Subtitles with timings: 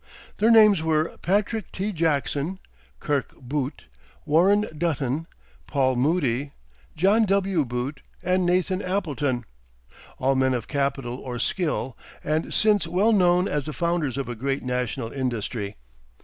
[0.37, 1.91] Their names were Patrick T.
[1.91, 2.57] Jackson,
[2.99, 3.83] Kirk Boott,
[4.25, 5.27] Warren Dutton,
[5.67, 6.53] Paul Moody,
[6.95, 7.63] John W.
[7.65, 9.45] Boott, and Nathan Appleton;
[10.17, 14.33] all men of capital or skill, and since well known as the founders of a
[14.35, 15.75] great national industry.